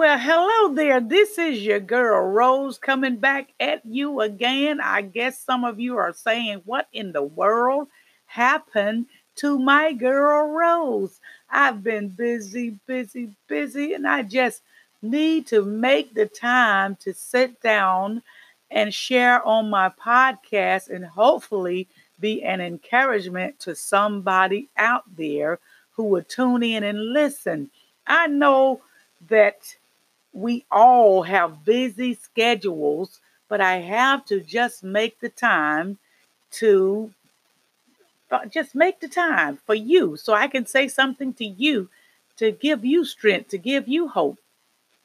[0.00, 0.98] Well, hello there.
[0.98, 4.80] This is your girl Rose coming back at you again.
[4.80, 7.88] I guess some of you are saying, What in the world
[8.24, 11.20] happened to my girl Rose?
[11.50, 14.62] I've been busy, busy, busy, and I just
[15.02, 18.22] need to make the time to sit down
[18.70, 25.58] and share on my podcast and hopefully be an encouragement to somebody out there
[25.90, 27.70] who will tune in and listen.
[28.06, 28.80] I know
[29.28, 29.76] that
[30.32, 35.98] we all have busy schedules, but I have to just make the time
[36.52, 37.12] to
[38.30, 41.88] uh, just make the time for you so I can say something to you
[42.36, 44.38] to give you strength, to give you hope.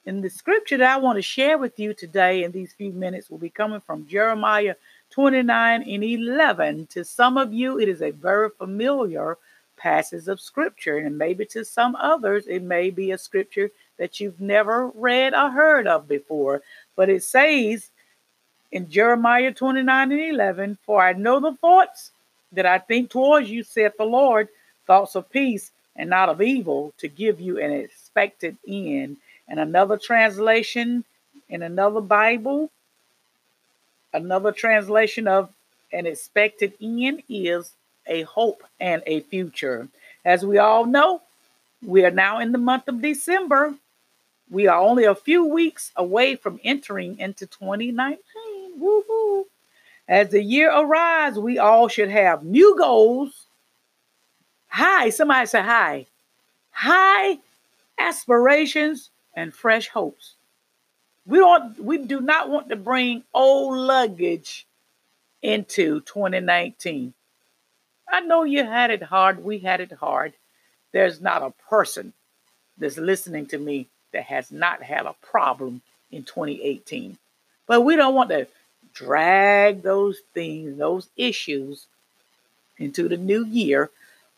[0.06, 3.30] And the scripture that I want to share with you today in these few minutes
[3.30, 4.76] will be coming from Jeremiah
[5.10, 6.88] 29 and 11.
[6.88, 9.38] To some of you, it is a very familiar
[9.78, 14.42] passage of scripture, and maybe to some others, it may be a scripture that you've
[14.42, 16.62] never read or heard of before.
[16.96, 17.90] But it says
[18.72, 22.12] in Jeremiah 29 and 11, For I know the thoughts
[22.52, 24.50] that I think towards you, saith the Lord,
[24.88, 29.18] thoughts of peace and not of evil, to give you an expected end.
[29.48, 31.06] And another translation
[31.50, 32.72] in another Bible,
[34.14, 35.50] another translation of
[35.94, 37.72] an expected end is
[38.08, 39.88] a hope and a future.
[40.24, 41.22] As we all know,
[41.86, 43.76] we are now in the month of December.
[44.50, 48.20] We are only a few weeks away from entering into 2019.
[48.78, 49.48] Woo-hoo.
[50.08, 53.48] As the year arrives, we all should have new goals.
[54.68, 56.06] High, somebody say high.
[56.72, 57.40] High
[57.98, 60.36] aspirations and fresh hopes.
[61.26, 64.68] We don't we do not want to bring old luggage
[65.42, 67.14] into 2019.
[68.08, 69.44] I know you had it hard.
[69.44, 70.34] We had it hard.
[70.92, 72.14] There's not a person
[72.78, 77.18] that's listening to me that has not had a problem in 2018.
[77.68, 78.48] But we don't want to
[78.94, 81.86] drag those things, those issues
[82.78, 83.90] into the new year,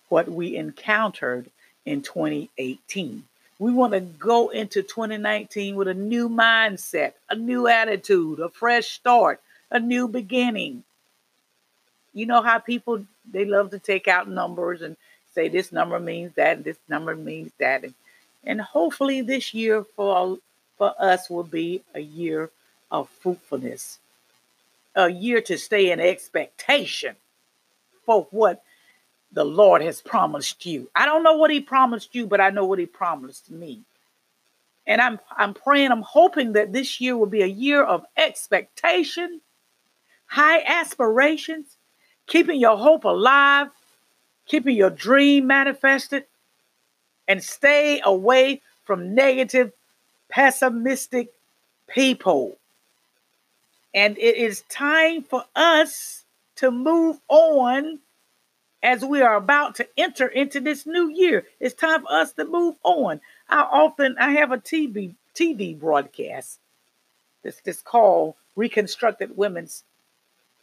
[0.10, 1.50] what we encountered
[1.86, 3.24] in 2018.
[3.60, 8.88] We want to go into 2019 with a new mindset, a new attitude, a fresh
[8.88, 9.42] start,
[9.72, 10.84] a new beginning.
[12.14, 14.96] You know how people they love to take out numbers and
[15.34, 17.94] say this number means that and this number means that and
[18.48, 20.38] and hopefully this year for,
[20.78, 22.50] for us will be a year
[22.90, 24.00] of fruitfulness,
[24.96, 27.16] a year to stay in expectation
[28.06, 28.64] for what
[29.34, 30.90] the Lord has promised you.
[30.96, 33.82] I don't know what he promised you, but I know what he promised me.
[34.88, 39.42] And I'm I'm praying, I'm hoping that this year will be a year of expectation,
[40.28, 41.76] high aspirations,
[42.26, 43.68] keeping your hope alive,
[44.46, 46.24] keeping your dream manifested,
[47.28, 49.72] and stay away from negative,
[50.30, 51.30] pessimistic
[51.88, 52.58] people.
[53.94, 56.26] And it is time for us
[56.58, 58.00] to move on
[58.84, 61.46] as we are about to enter into this new year.
[61.60, 63.20] It's time for us to move on.
[63.50, 66.60] I often I have a TV TV broadcast
[67.44, 69.84] that's this called Reconstructed Women's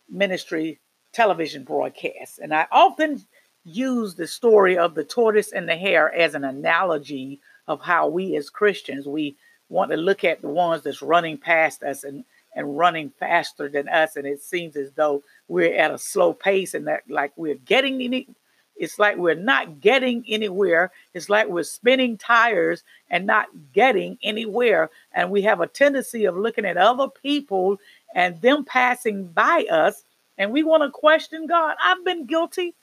[0.08, 0.78] Ministry
[1.12, 2.38] television broadcast.
[2.40, 3.24] And I often
[3.64, 8.36] use the story of the tortoise and the hare as an analogy of how we
[8.36, 9.36] as Christians we
[9.68, 12.24] want to look at the ones that's running past us and
[12.56, 16.74] and running faster than us and it seems as though we're at a slow pace
[16.74, 18.28] and that like we're getting any
[18.76, 24.90] it's like we're not getting anywhere it's like we're spinning tires and not getting anywhere
[25.12, 27.78] and we have a tendency of looking at other people
[28.14, 30.04] and them passing by us
[30.38, 31.76] and we want to question God.
[31.82, 32.74] I've been guilty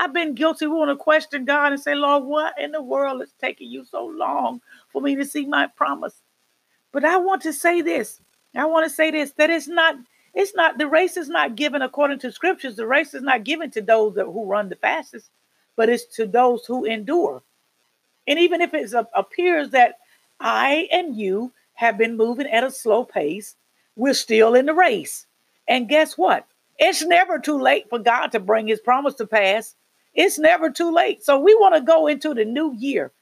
[0.00, 0.66] I've been guilty.
[0.66, 3.84] We want to question God and say, Lord, what in the world is taking you
[3.84, 6.22] so long for me to see my promise?
[6.90, 8.18] But I want to say this.
[8.56, 9.96] I want to say this that it's not,
[10.32, 12.76] it's not, the race is not given according to scriptures.
[12.76, 15.30] The race is not given to those that, who run the fastest,
[15.76, 17.42] but it's to those who endure.
[18.26, 19.98] And even if it appears that
[20.40, 23.54] I and you have been moving at a slow pace,
[23.96, 25.26] we're still in the race.
[25.68, 26.46] And guess what?
[26.78, 29.76] It's never too late for God to bring his promise to pass.
[30.14, 31.24] It's never too late.
[31.24, 33.12] So we want to go into the new year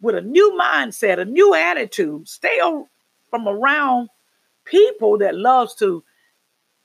[0.00, 2.28] with a new mindset, a new attitude.
[2.28, 2.60] Stay
[3.30, 4.08] from around
[4.64, 6.04] people that loves to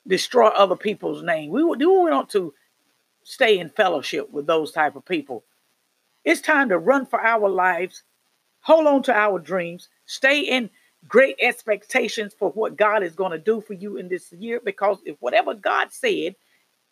[0.07, 1.51] destroy other people's name.
[1.51, 2.53] We, do we want to
[3.25, 5.43] stay in fellowship with those type of people.
[6.23, 8.03] It's time to run for our lives,
[8.61, 10.69] hold on to our dreams, stay in
[11.07, 14.99] great expectations for what God is going to do for you in this year because
[15.05, 16.35] if whatever God said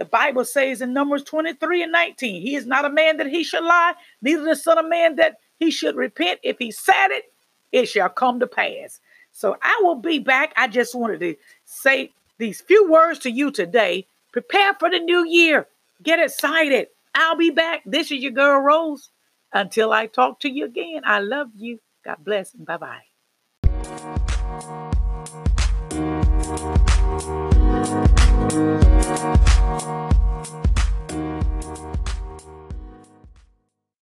[0.03, 3.41] the Bible says in Numbers 23 and 19, He is not a man that he
[3.41, 6.41] should lie, neither the Son of Man that he should repent.
[6.43, 7.31] If he said it,
[7.71, 8.99] it shall come to pass.
[9.31, 10.51] So I will be back.
[10.57, 14.05] I just wanted to say these few words to you today.
[14.33, 15.67] Prepare for the new year.
[16.03, 16.87] Get excited.
[17.15, 17.83] I'll be back.
[17.85, 19.09] This is your girl Rose.
[19.53, 21.79] Until I talk to you again, I love you.
[22.03, 22.51] God bless.
[22.51, 23.12] Bye bye.